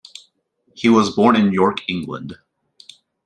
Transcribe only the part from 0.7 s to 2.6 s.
He was born in York, England.